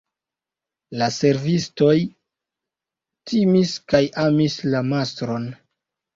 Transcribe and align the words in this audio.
La 1.01 1.09
servistoj 1.17 1.97
timis 3.33 3.75
kaj 3.95 4.03
amis 4.25 4.59
la 4.75 4.85
mastron. 4.91 5.49